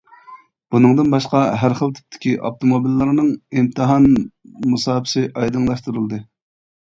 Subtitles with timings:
[0.75, 4.07] بۇنىڭدىن باشقا، ھەر خىل تىپتىكى ئاپتوموبىللارنىڭ ئىمتىھان
[4.71, 6.23] مۇساپىسى ئايدىڭلاشتۇرۇلدى.